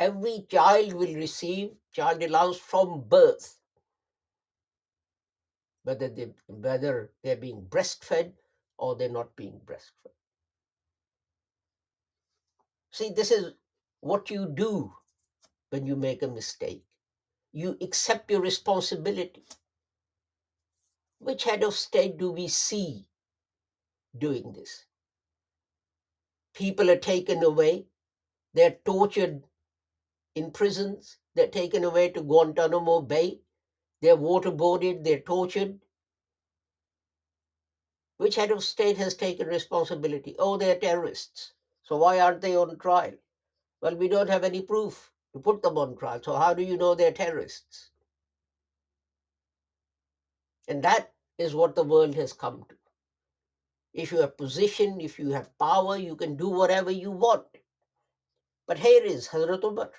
Every 0.00 0.46
child 0.50 0.94
will 0.94 1.14
receive 1.14 1.76
child 1.92 2.22
allowance 2.22 2.58
from 2.58 3.02
birth, 3.08 3.58
whether 5.84 6.08
they 6.08 6.32
whether 6.48 7.12
they're 7.22 7.36
being 7.36 7.66
breastfed 7.68 8.32
or 8.78 8.96
they're 8.96 9.08
not 9.08 9.36
being 9.36 9.60
breastfed. 9.64 10.12
See, 12.92 13.10
this 13.10 13.30
is 13.30 13.54
what 14.00 14.30
you 14.30 14.46
do 14.46 14.92
when 15.70 15.86
you 15.86 15.96
make 15.96 16.22
a 16.22 16.28
mistake. 16.28 16.84
You 17.52 17.76
accept 17.80 18.30
your 18.30 18.40
responsibility. 18.40 19.44
Which 21.20 21.44
head 21.44 21.62
of 21.62 21.74
state 21.74 22.16
do 22.16 22.32
we 22.32 22.48
see 22.48 23.06
doing 24.16 24.52
this? 24.52 24.86
People 26.54 26.90
are 26.90 26.96
taken 26.96 27.44
away, 27.44 27.86
they're 28.54 28.78
tortured 28.86 29.44
in 30.34 30.50
prisons, 30.50 31.18
they're 31.34 31.46
taken 31.46 31.84
away 31.84 32.08
to 32.10 32.22
Guantanamo 32.22 33.02
Bay, 33.02 33.42
they're 34.00 34.16
waterboarded, 34.16 35.04
they're 35.04 35.20
tortured. 35.20 35.78
Which 38.16 38.36
head 38.36 38.50
of 38.50 38.64
state 38.64 38.96
has 38.96 39.14
taken 39.14 39.46
responsibility? 39.46 40.34
Oh, 40.38 40.56
they're 40.56 40.78
terrorists. 40.78 41.52
So 41.82 41.98
why 41.98 42.18
aren't 42.20 42.40
they 42.40 42.56
on 42.56 42.78
trial? 42.78 43.14
Well, 43.82 43.94
we 43.94 44.08
don't 44.08 44.30
have 44.30 44.42
any 44.42 44.62
proof 44.62 45.12
to 45.34 45.38
put 45.38 45.60
them 45.60 45.76
on 45.76 45.98
trial. 45.98 46.22
So 46.22 46.34
how 46.36 46.54
do 46.54 46.62
you 46.62 46.78
know 46.78 46.94
they're 46.94 47.12
terrorists? 47.12 47.89
And 50.70 50.84
that 50.84 51.12
is 51.36 51.52
what 51.52 51.74
the 51.74 51.82
world 51.82 52.14
has 52.14 52.32
come 52.32 52.64
to. 52.68 52.76
If 53.92 54.12
you 54.12 54.20
have 54.20 54.36
position, 54.36 55.00
if 55.00 55.18
you 55.18 55.30
have 55.30 55.58
power, 55.58 55.96
you 55.96 56.14
can 56.14 56.36
do 56.36 56.48
whatever 56.48 56.92
you 56.92 57.10
want. 57.10 57.44
But 58.68 58.78
here 58.78 59.02
is 59.04 59.26
Hazrat 59.28 59.64
Umar 59.64 59.90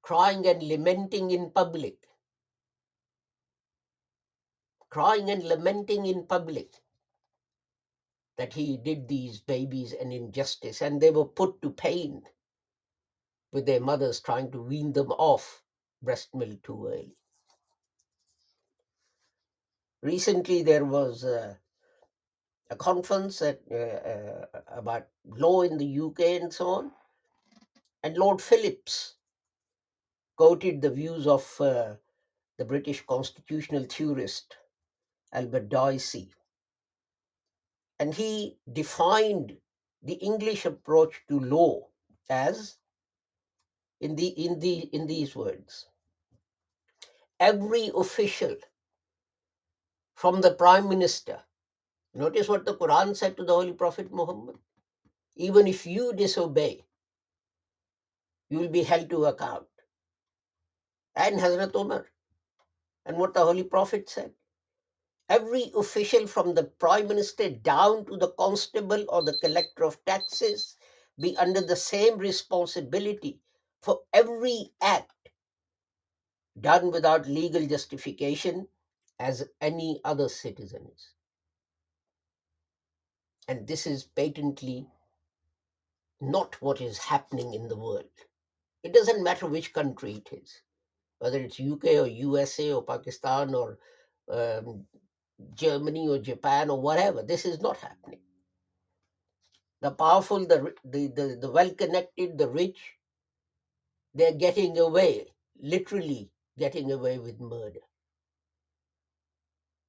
crying 0.00 0.46
and 0.46 0.62
lamenting 0.62 1.32
in 1.32 1.50
public, 1.50 1.96
crying 4.88 5.28
and 5.28 5.42
lamenting 5.42 6.06
in 6.06 6.24
public 6.24 6.72
that 8.38 8.54
he 8.54 8.76
did 8.78 9.08
these 9.08 9.40
babies 9.40 9.92
an 9.92 10.12
injustice 10.12 10.80
and 10.82 11.00
they 11.00 11.10
were 11.10 11.26
put 11.26 11.60
to 11.60 11.70
pain 11.70 12.22
with 13.52 13.66
their 13.66 13.80
mothers 13.80 14.20
trying 14.20 14.50
to 14.52 14.62
wean 14.62 14.92
them 14.92 15.10
off 15.12 15.64
breast 16.00 16.34
milk 16.34 16.62
too 16.62 16.86
early. 16.86 17.16
Recently, 20.02 20.62
there 20.62 20.84
was 20.84 21.24
a, 21.24 21.58
conference 22.76 23.40
at, 23.40 23.60
uh, 23.70 23.74
uh, 23.74 24.46
about 24.68 25.08
law 25.24 25.62
in 25.62 25.78
the 25.78 26.00
UK 26.00 26.20
and 26.42 26.52
so 26.52 26.66
on, 26.68 26.92
and 28.02 28.16
Lord 28.16 28.42
Phillips 28.42 29.14
quoted 30.36 30.82
the 30.82 30.90
views 30.90 31.26
of 31.26 31.60
uh, 31.60 31.94
the 32.58 32.64
British 32.64 33.04
constitutional 33.06 33.84
theorist 33.84 34.56
Albert 35.32 35.70
Dicey, 35.70 36.30
and 37.98 38.14
he 38.14 38.58
defined 38.72 39.56
the 40.02 40.14
English 40.14 40.66
approach 40.66 41.22
to 41.28 41.40
law 41.40 41.88
as 42.30 42.76
in 44.00 44.14
the 44.14 44.28
in 44.28 44.58
the 44.60 44.78
in 44.92 45.06
these 45.06 45.34
words 45.34 45.86
every 47.40 47.90
official 47.96 48.54
from 50.18 50.40
the 50.40 50.50
prime 50.50 50.88
minister. 50.88 51.38
Notice 52.12 52.48
what 52.48 52.64
the 52.66 52.74
quran 52.74 53.16
said 53.16 53.36
to 53.36 53.44
the 53.44 53.54
holy 53.54 53.72
prophet 53.72 54.12
muhammad. 54.12 54.56
Even 55.36 55.68
if 55.68 55.86
you 55.86 56.12
disobey 56.12 56.84
you 58.50 58.58
will 58.58 58.72
be 58.76 58.82
held 58.82 59.08
to 59.10 59.26
account. 59.26 59.68
And 61.14 61.38
hazrat 61.38 61.76
umar 61.76 62.06
and 63.06 63.16
what 63.16 63.34
the 63.34 63.44
holy 63.44 63.62
prophet 63.62 64.10
said. 64.10 64.32
Every 65.28 65.70
official 65.76 66.26
from 66.26 66.54
the 66.54 66.64
prime 66.64 67.06
minister 67.06 67.50
down 67.50 68.04
to 68.06 68.16
the 68.16 68.32
constable 68.40 69.04
or 69.10 69.22
the 69.22 69.38
collector 69.44 69.84
of 69.84 70.04
taxes 70.04 70.74
be 71.20 71.36
under 71.36 71.60
the 71.60 71.76
same 71.76 72.18
responsibility 72.18 73.38
for 73.82 74.00
every 74.12 74.72
act 74.80 75.30
done 76.60 76.90
without 76.90 77.28
legal 77.28 77.64
justification 77.66 78.66
as 79.18 79.44
any 79.60 80.00
other 80.04 80.28
citizen 80.28 80.86
is. 80.94 81.08
And 83.48 83.66
this 83.66 83.86
is 83.86 84.04
patently 84.04 84.86
not 86.20 86.60
what 86.60 86.80
is 86.80 86.98
happening 86.98 87.54
in 87.54 87.68
the 87.68 87.76
world. 87.76 88.04
It 88.82 88.92
doesn't 88.92 89.24
matter 89.24 89.46
which 89.46 89.72
country 89.72 90.22
it 90.24 90.28
is, 90.32 90.62
whether 91.18 91.38
it's 91.38 91.60
UK 91.60 91.84
or 92.02 92.06
USA 92.06 92.72
or 92.72 92.82
Pakistan 92.84 93.54
or 93.54 93.78
um, 94.30 94.84
Germany 95.54 96.08
or 96.08 96.18
Japan 96.18 96.70
or 96.70 96.80
whatever. 96.80 97.22
This 97.22 97.44
is 97.44 97.60
not 97.60 97.78
happening. 97.78 98.20
The 99.80 99.92
powerful, 99.92 100.40
the, 100.46 100.74
the, 100.84 101.08
the, 101.08 101.38
the 101.40 101.50
well 101.50 101.70
connected, 101.70 102.36
the 102.36 102.48
rich, 102.48 102.78
they're 104.14 104.32
getting 104.34 104.78
away, 104.78 105.28
literally 105.60 106.30
getting 106.58 106.90
away 106.90 107.18
with 107.18 107.40
murder. 107.40 107.80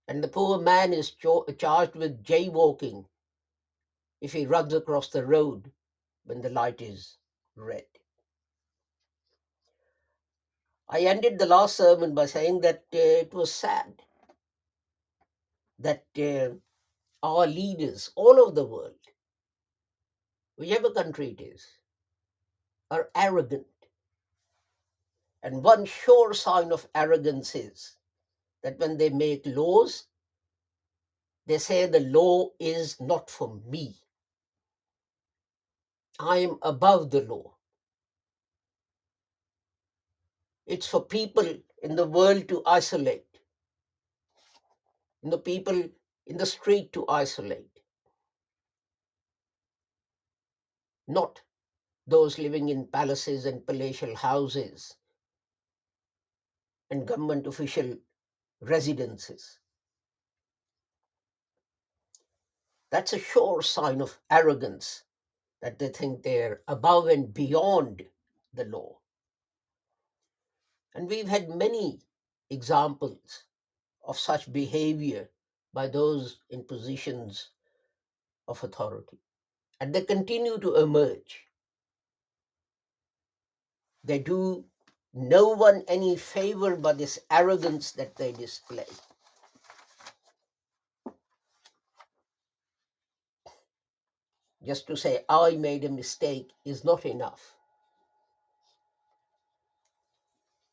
And 0.09 0.23
the 0.23 0.27
poor 0.27 0.57
man 0.57 0.91
is 0.91 1.11
cho- 1.11 1.45
charged 1.59 1.93
with 1.95 2.23
jaywalking 2.23 3.05
if 4.21 4.33
he 4.33 4.47
runs 4.47 4.73
across 4.73 5.09
the 5.09 5.23
road 5.23 5.71
when 6.23 6.41
the 6.41 6.49
light 6.49 6.81
is 6.81 7.19
red. 7.55 7.85
I 10.87 11.01
ended 11.01 11.37
the 11.37 11.45
last 11.45 11.77
sermon 11.77 12.15
by 12.15 12.25
saying 12.25 12.61
that 12.61 12.85
uh, 12.91 13.21
it 13.21 13.35
was 13.35 13.53
sad 13.53 14.01
that 15.77 16.05
uh, 16.17 16.55
our 17.21 17.45
leaders 17.45 18.11
all 18.15 18.39
over 18.39 18.55
the 18.55 18.65
world, 18.65 18.97
whichever 20.55 20.89
country 20.89 21.37
it 21.37 21.41
is, 21.43 21.67
are 22.89 23.11
arrogant. 23.15 23.67
And 25.43 25.63
one 25.63 25.85
sure 25.85 26.33
sign 26.33 26.71
of 26.71 26.87
arrogance 26.95 27.53
is 27.53 27.98
that 28.63 28.79
when 28.79 28.97
they 28.97 29.09
make 29.09 29.43
laws, 29.45 30.05
they 31.45 31.57
say 31.57 31.85
the 31.85 32.01
law 32.01 32.49
is 32.59 32.99
not 32.99 33.29
for 33.29 33.59
me. 33.67 33.95
I 36.19 36.37
am 36.37 36.59
above 36.61 37.09
the 37.11 37.21
law. 37.21 37.55
It's 40.67 40.87
for 40.87 41.05
people 41.05 41.55
in 41.81 41.95
the 41.95 42.05
world 42.05 42.47
to 42.49 42.61
isolate, 42.65 43.25
in 45.23 45.29
the 45.29 45.39
people 45.39 45.89
in 46.27 46.37
the 46.37 46.45
street 46.45 46.93
to 46.93 47.07
isolate, 47.09 47.79
not 51.07 51.41
those 52.05 52.37
living 52.37 52.69
in 52.69 52.85
palaces 52.87 53.45
and 53.45 53.65
palatial 53.65 54.15
houses 54.15 54.95
and 56.91 57.07
government 57.07 57.47
official 57.47 57.95
residences. 58.61 59.59
That's 62.91 63.13
a 63.13 63.19
sure 63.19 63.61
sign 63.61 64.01
of 64.01 64.17
arrogance 64.31 65.03
that 65.61 65.77
they 65.77 65.89
think 65.89 66.23
they're 66.23 66.61
above 66.67 67.07
and 67.07 67.33
beyond 67.33 68.03
the 68.53 68.65
law. 68.65 68.97
And 70.95 71.07
we've 71.07 71.27
had 71.27 71.49
many 71.49 71.99
examples 72.49 73.43
of 74.05 74.17
such 74.17 74.51
behavior 74.51 75.29
by 75.73 75.87
those 75.87 76.39
in 76.49 76.63
positions 76.63 77.51
of 78.47 78.63
authority. 78.63 79.19
And 79.79 79.93
they 79.93 80.01
continue 80.01 80.57
to 80.59 80.75
emerge. 80.75 81.45
They 84.03 84.19
do 84.19 84.65
no 85.13 85.49
one 85.49 85.83
any 85.87 86.15
favor 86.15 86.75
by 86.75 86.93
this 86.93 87.19
arrogance 87.31 87.91
that 87.93 88.15
they 88.15 88.31
display. 88.31 88.85
Just 94.63 94.87
to 94.87 94.97
say, 94.97 95.25
I 95.29 95.55
made 95.55 95.83
a 95.85 95.89
mistake 95.89 96.51
is 96.65 96.83
not 96.83 97.05
enough. 97.05 97.55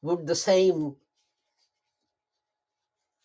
Would 0.03 0.27
the 0.27 0.35
same 0.35 0.97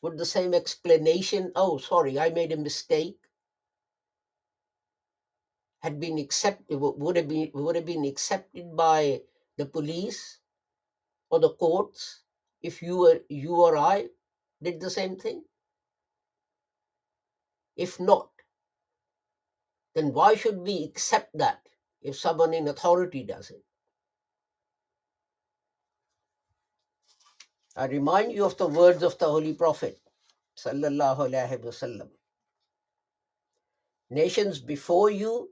would 0.02 0.18
the 0.18 0.26
same 0.26 0.54
explanation, 0.54 1.52
oh 1.56 1.78
sorry, 1.78 2.18
I 2.18 2.30
made 2.30 2.52
a 2.52 2.58
mistake, 2.58 3.20
had 5.82 6.00
been 6.00 6.18
accepted 6.18 6.78
would 6.78 7.16
have 7.18 7.28
been 7.28 7.52
would 7.54 7.76
have 7.76 7.86
been 7.86 8.06
accepted 8.06 8.76
by 8.76 9.22
the 9.58 9.66
police 9.66 10.41
or 11.32 11.40
the 11.40 11.54
courts 11.54 12.22
if 12.62 12.82
you 12.82 12.98
were 12.98 13.22
you 13.30 13.56
or 13.56 13.78
I 13.78 14.08
did 14.62 14.80
the 14.80 14.90
same 14.90 15.16
thing? 15.16 15.44
If 17.76 18.00
not, 18.00 18.30
then 19.96 20.14
why 20.14 20.36
should 20.36 20.58
we 20.58 20.84
accept 20.84 21.38
that 21.38 21.62
if 22.02 22.18
someone 22.18 22.54
in 22.54 22.68
authority 22.68 23.24
does 23.24 23.50
it? 23.50 23.64
I 27.76 27.86
remind 27.86 28.34
you 28.34 28.46
of 28.46 28.58
the 28.58 28.68
words 28.68 29.02
of 29.02 29.18
the 29.18 29.26
Holy 29.26 29.54
Prophet, 29.54 30.00
sallallahu 30.58 31.30
alaihi 31.30 31.64
wasallam. 31.64 32.10
Nations 34.10 34.60
before 34.60 35.10
you 35.10 35.50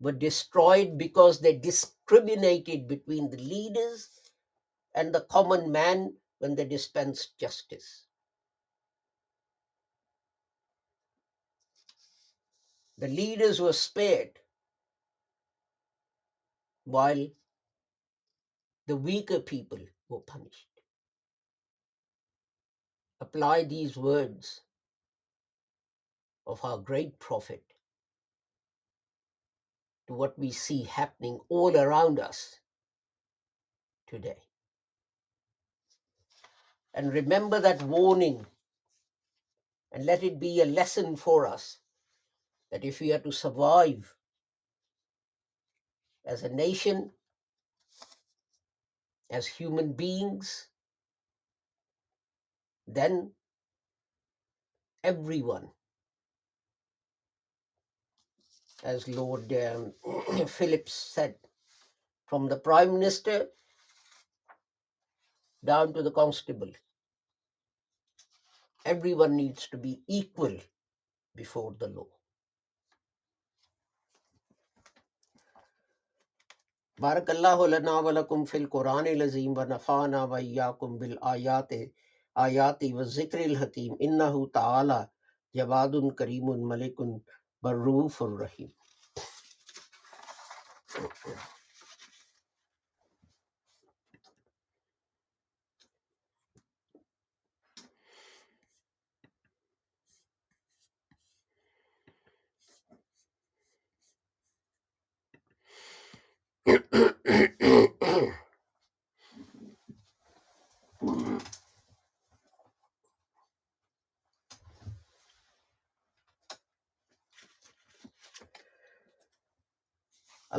were 0.00 0.12
destroyed 0.12 0.98
because 0.98 1.38
they 1.38 1.54
discriminated 1.54 2.88
between 2.88 3.30
the 3.30 3.36
leaders 3.36 4.08
and 4.94 5.14
the 5.14 5.22
common 5.22 5.70
man 5.72 6.14
when 6.38 6.54
they 6.54 6.64
dispensed 6.64 7.38
justice. 7.38 8.06
The 12.98 13.08
leaders 13.08 13.60
were 13.60 13.72
spared 13.72 14.38
while 16.84 17.26
the 18.86 18.96
weaker 18.96 19.40
people 19.40 19.78
were 20.08 20.20
punished. 20.20 20.68
Apply 23.20 23.64
these 23.64 23.96
words 23.96 24.60
of 26.46 26.64
our 26.64 26.78
great 26.78 27.18
prophet 27.18 27.62
to 30.06 30.14
what 30.14 30.38
we 30.38 30.50
see 30.50 30.82
happening 30.84 31.38
all 31.48 31.76
around 31.76 32.18
us 32.18 32.58
today. 34.06 34.38
And 36.94 37.12
remember 37.12 37.60
that 37.60 37.82
warning 37.82 38.46
and 39.92 40.06
let 40.06 40.22
it 40.22 40.40
be 40.40 40.60
a 40.60 40.66
lesson 40.66 41.16
for 41.16 41.46
us 41.46 41.78
that 42.70 42.84
if 42.84 43.00
we 43.00 43.12
are 43.12 43.18
to 43.20 43.32
survive 43.32 44.14
as 46.24 46.42
a 46.42 46.48
nation, 46.48 47.10
as 49.30 49.46
human 49.46 49.92
beings, 49.92 50.68
then 52.86 53.30
everyone, 55.04 55.68
as 58.84 59.08
Lord 59.08 59.52
um, 59.52 59.92
Phillips 60.46 60.92
said, 60.92 61.36
from 62.26 62.48
the 62.48 62.56
Prime 62.56 62.92
Minister 62.94 63.48
down 65.64 65.92
to 65.94 66.02
the 66.02 66.10
constable, 66.10 66.70
everyone 68.86 69.36
needs 69.36 69.68
to 69.68 69.76
be 69.76 70.00
equal 70.06 70.56
before 71.36 71.74
the 71.78 71.88
law. 71.88 72.06
لو 76.98 77.02
بارک 77.02 77.30
اللہ 77.30 77.60
لنا 77.68 77.98
ولکم 78.06 78.44
فی 78.44 78.58
القرآن 78.58 79.06
العظیم 79.06 79.52
و 79.58 79.64
نفعنا 79.68 80.24
و 80.24 80.34
ایاکم 80.34 80.96
بالآیات 80.98 81.72
آیاتی 82.34 82.92
و 82.92 83.04
ذکر 83.14 83.38
الحکیم 83.38 83.94
انہو 84.00 84.46
تعالی 84.54 85.00
جواد 85.54 85.94
کریم 86.18 86.50
ملک 86.68 87.00
بروف 87.62 88.22
الرحیم 88.22 88.68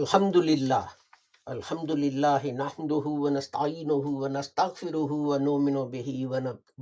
الحمد 0.03 0.37
لله 0.49 0.85
الحمد 1.55 1.91
لله 2.03 2.43
نحمده 2.63 3.05
ونستعينه 3.25 4.05
ونستغفره 4.21 5.11
ونؤمن 5.29 5.77
به 5.93 6.09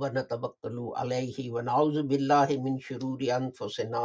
ونتوكل 0.00 0.78
عليه 1.00 1.38
ونعوذ 1.54 1.96
بالله 2.10 2.48
من 2.64 2.74
شرور 2.86 3.20
انفسنا 3.40 4.04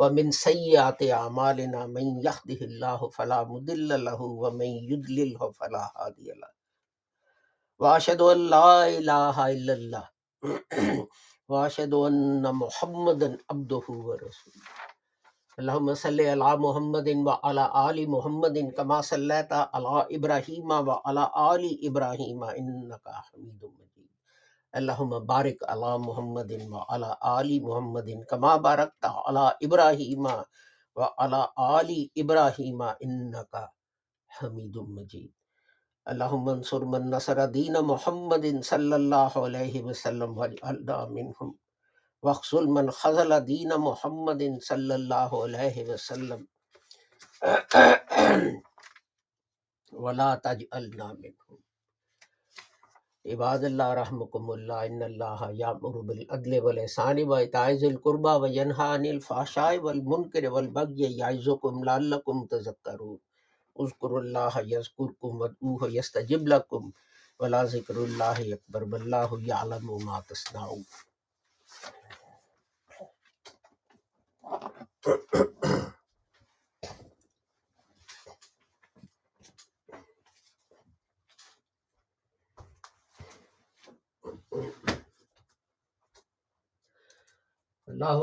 ومن 0.00 0.26
سيئات 0.46 1.00
اعمالنا 1.18 1.80
من 1.96 2.06
يهده 2.26 2.60
الله 2.70 3.00
فلا 3.16 3.40
مضل 3.52 3.90
له 4.08 4.20
ومن 4.42 4.70
يضلل 4.92 5.32
فلا 5.58 5.84
هادي 5.98 6.28
له 6.40 6.50
واشهد 7.82 8.20
ان 8.32 8.38
لا 8.56 8.72
اله 8.98 9.36
الا 9.54 9.72
الله 9.80 10.04
واشهد 11.52 11.92
ان 12.08 12.44
محمدا 12.62 13.28
عبده 13.50 13.86
ورسوله 14.08 14.85
اللهم 15.56 15.88
صل 15.96 16.20
على 16.20 16.50
محمد 16.60 17.08
وعلى 17.28 17.64
آل 17.88 17.98
محمد 18.14 18.56
كما 18.76 19.00
صليت 19.00 19.52
على 19.52 19.94
إبراهيم 20.16 20.68
وعلى 20.88 21.24
آل 21.52 21.62
إبراهيم 21.88 22.40
إنك 22.44 23.06
حميد 23.08 23.60
مجيد 23.64 24.10
اللهم 24.76 25.12
بارك 25.32 25.58
على 25.64 25.90
محمد 25.98 26.50
وعلى 26.72 27.10
آل 27.40 27.48
محمد 27.64 28.08
كما 28.30 28.52
باركت 28.68 29.04
على 29.24 29.44
إبراهيم 29.64 30.24
وعلى 30.98 31.40
آل 31.80 31.90
إبراهيم 32.20 32.80
إنك 33.04 33.54
حميد 34.36 34.76
مجيد 34.76 35.32
اللهم 36.12 36.46
انصر 36.48 36.84
من 36.84 37.02
نصر 37.16 37.38
دين 37.48 37.80
محمد 37.80 38.44
صلى 38.60 38.96
الله 38.96 39.32
عليه 39.44 39.74
وسلم 39.88 40.30
واجعلنا 40.38 40.98
منهم 41.16 41.48
وقصل 42.22 42.66
من 42.66 42.90
خزل 42.90 43.46
دین 43.46 43.68
محمد 43.68 44.42
صلی 44.68 44.94
اللہ 44.94 45.34
علیہ 45.44 45.88
وسلم. 45.88 46.44
ولا 49.92 50.34
تجعلنا 50.34 51.12
منهم. 51.12 51.56
عباد 53.24 53.58
اللہ، 53.58 53.82
رحمکم 53.82 54.50
اللہ، 54.50 54.72
ان 54.72 55.02
اللہ 55.02 55.44
یامر 55.50 56.00
بالعدل 56.00 56.58
والحسان 56.62 57.18
و 57.26 57.34
اتائز 57.34 57.84
القربا 57.84 58.36
و 58.36 58.46
ینہان 58.46 59.04
عن 59.04 59.18
والمنکر 59.76 60.44
والبغی 60.44 61.04
یعزکم 61.04 61.82
لعلکم 61.84 62.46
تذکرون. 62.46 63.16
اذکر 63.76 64.10
اللہ 64.10 64.60
یذکرکم 64.66 65.40
وادعوه 65.40 65.90
یستجب 65.92 66.46
لکم. 66.46 66.90
ولا 67.40 67.64
ذکر 67.64 67.96
اللہ 67.96 68.40
اکبر 68.52 68.84
باللہ 68.84 69.34
یعلم 69.40 70.04
ما 70.04 70.20
تصنعون. 70.20 70.82
الله 74.46 74.60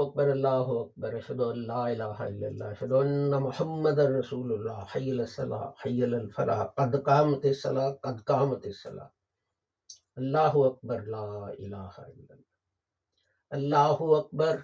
أكبر 0.01 0.31
الله 0.31 0.81
أكبر. 0.81 1.17
أشهد 1.17 1.41
أن 1.41 1.67
لا 1.67 1.91
إله 1.93 2.27
إلا 2.27 2.47
الله. 2.47 2.71
أشهد 2.71 2.91
أن 2.91 3.41
محمد 3.41 3.99
رسول 3.99 4.53
الله. 4.53 4.86
حي 4.86 5.12
على 5.12 5.23
الصلاة 5.23 5.73
حي 5.77 6.03
على 6.03 6.17
الفلاح. 6.17 6.62
قد 6.77 6.95
قامت 6.95 7.45
الصلاة 7.45 7.99
قد 8.03 8.21
قامت 8.21 8.65
الصلاة. 8.65 9.12
الله 10.17 10.67
أكبر 10.67 11.01
لا 11.01 11.55
إله 11.59 11.95
إلا 11.97 12.36
الله. 12.36 12.53
الله 13.53 14.19
أكبر. 14.19 14.63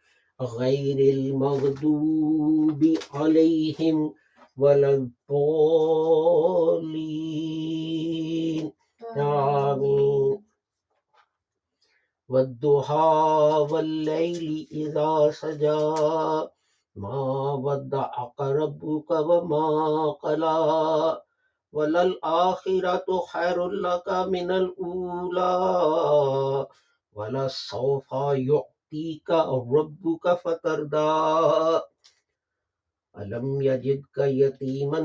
غير 0.41 1.13
المغضوب 1.13 2.97
عليهم 3.13 4.13
ولا 4.57 4.93
الضالين. 4.93 5.11
آمين. 9.17 10.43
والضحى 12.29 13.67
والليل 13.71 14.67
إذا 14.71 15.31
سجى 15.31 15.95
ما 16.95 17.53
ودعك 17.53 18.41
ربك 18.41 19.11
وما 19.11 20.11
قلى. 20.11 21.21
وللآخرة 21.73 23.05
خير 23.33 23.67
لك 23.67 24.09
من 24.09 24.51
الأولى 24.51 26.67
ولسوف 27.13 28.13
يعطيك 28.91 29.29
ربك 29.75 30.25
فترضى 30.43 31.81
ألم 33.17 33.61
يجدك 33.61 34.17
يتيما 34.17 35.01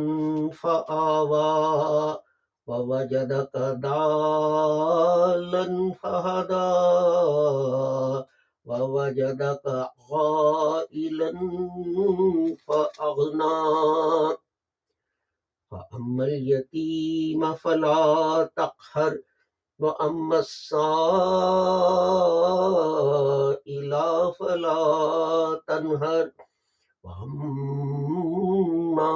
فآوى 0.51 2.19
ووجدك 2.67 3.57
ضالا 3.87 5.65
فهدى 6.03 6.73
ووجدك 8.65 9.67
عائلا 10.11 11.33
فأغنى 12.67 13.57
فأما 15.71 16.25
اليتيم 16.25 17.55
فلا 17.55 18.51
تقهر 18.57 19.19
وأما 19.79 20.39
السائل 20.39 20.77
فلا 24.39 25.61
تنهر. 25.69 26.31
وأما 27.03 29.13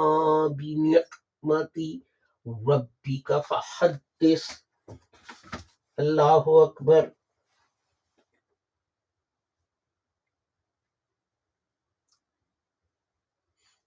بنعمة 0.47 2.01
ربك 2.69 3.39
فحدث. 3.39 4.61
الله 5.99 6.65
أكبر. 6.65 7.13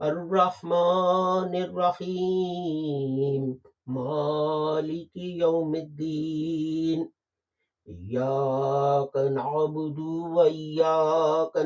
الرحمن 0.00 1.56
الرحیم 1.62 3.50
مالک 3.94 5.16
یوم 5.16 5.72
الدین 5.72 7.06
ایاک 7.86 9.16
نعبد 9.30 9.98
و 9.98 10.40
ایاک 10.40 11.56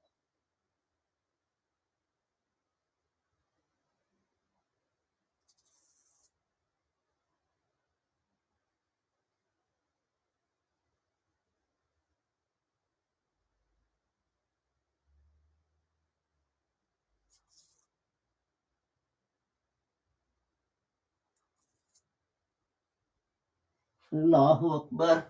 الله 24.13 24.75
أكبر. 24.75 25.23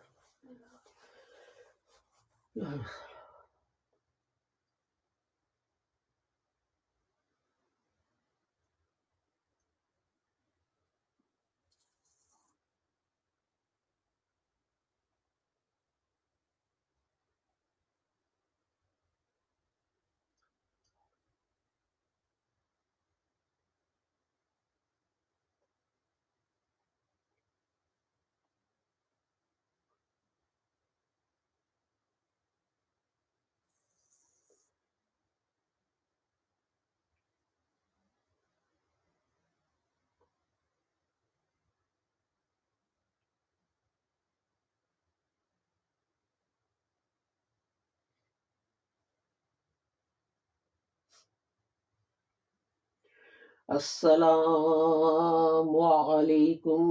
السلام 53.72 55.70
علیکم 55.80 56.88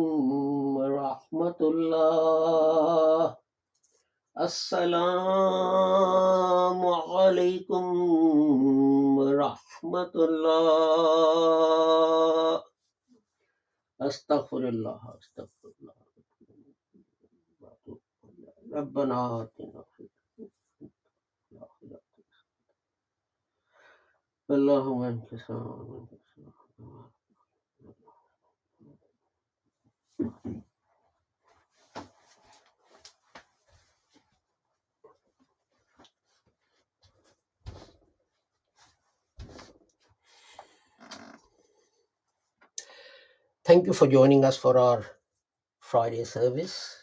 ورحمۃ 0.77 1.59
اللہ 1.61 3.25
السلام 4.37 5.11
علیکم 7.17 7.91
ورحمۃ 9.19 10.17
اللہ 10.19 10.71
استغفر 14.01 14.65
اللہ 14.65 15.05
استغفر 15.11 15.69
اللہ 15.69 15.99
ربنا 18.75 19.21
آتنا 19.35 19.85
اللهم 24.49 25.03
انكسر 25.03 26.20
Thank 43.65 43.87
you 43.87 43.93
for 43.93 44.09
joining 44.09 44.45
us 44.45 44.57
for 44.57 44.77
our 44.77 45.07
Friday 45.81 46.25
service. 46.25 46.97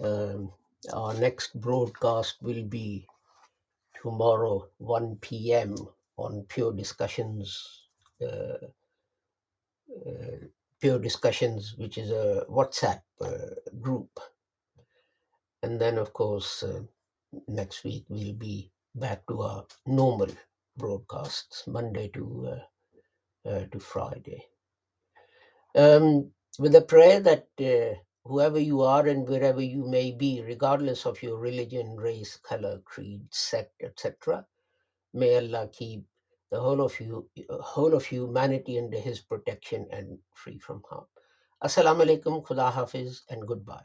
Um, 0.00 0.52
our 0.92 1.14
next 1.14 1.60
broadcast 1.60 2.42
will 2.42 2.64
be 2.64 3.06
tomorrow, 4.02 4.68
1 4.78 5.16
p.m., 5.20 5.76
on 6.16 6.42
Pure 6.48 6.72
Discussions 6.72 7.87
Pure 10.80 10.98
Discussions, 11.00 11.74
which 11.76 11.98
is 11.98 12.10
a 12.10 12.44
WhatsApp 12.48 13.02
uh, 13.20 13.54
group. 13.80 14.20
And 15.62 15.80
then, 15.80 15.98
of 15.98 16.12
course, 16.12 16.62
uh, 16.62 16.82
next 17.48 17.84
week 17.84 18.04
we'll 18.08 18.34
be 18.34 18.70
back 18.94 19.26
to 19.26 19.42
our 19.42 19.64
normal 19.86 20.28
broadcasts, 20.76 21.66
Monday 21.66 22.08
to 22.08 22.54
uh, 22.54 23.48
uh, 23.48 23.64
to 23.72 23.78
Friday. 23.80 24.44
Um, 25.74 26.30
with 26.58 26.74
a 26.74 26.82
prayer 26.82 27.20
that 27.20 27.48
uh, 27.60 27.98
whoever 28.24 28.58
you 28.58 28.82
are 28.82 29.06
and 29.06 29.28
wherever 29.28 29.60
you 29.60 29.84
may 29.84 30.12
be, 30.12 30.42
regardless 30.42 31.06
of 31.06 31.22
your 31.22 31.38
religion, 31.38 31.96
race, 31.96 32.36
color, 32.36 32.80
creed, 32.84 33.22
sect, 33.30 33.82
etc., 33.82 34.44
may 35.12 35.36
Allah 35.36 35.68
keep 35.72 36.04
the 36.50 36.60
whole 36.60 36.80
of 36.80 36.98
you, 37.00 37.28
whole 37.50 37.94
of 37.94 38.04
humanity 38.04 38.78
under 38.78 38.98
His 38.98 39.20
protection 39.20 39.86
and 39.90 40.18
free 40.32 40.58
from 40.58 40.82
harm. 40.88 41.06
Assalamu 41.62 42.06
alaikum, 42.06 42.44
Khuda 42.44 42.72
Hafiz, 42.72 43.22
and 43.30 43.46
goodbye. 43.46 43.84